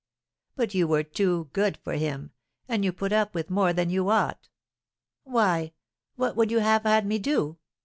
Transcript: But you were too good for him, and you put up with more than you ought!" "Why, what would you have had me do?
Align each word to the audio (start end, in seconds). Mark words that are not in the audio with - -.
But 0.55 0.73
you 0.73 0.87
were 0.87 1.03
too 1.03 1.51
good 1.53 1.77
for 1.77 1.93
him, 1.93 2.31
and 2.67 2.83
you 2.83 2.91
put 2.91 3.13
up 3.13 3.35
with 3.35 3.51
more 3.51 3.71
than 3.71 3.91
you 3.91 4.09
ought!" 4.09 4.49
"Why, 5.25 5.73
what 6.15 6.35
would 6.35 6.49
you 6.49 6.57
have 6.57 6.81
had 6.85 7.05
me 7.05 7.19
do? 7.19 7.59